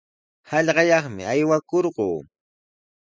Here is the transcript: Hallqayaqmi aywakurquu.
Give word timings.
Hallqayaqmi 0.49 1.23
aywakurquu. 1.33 2.11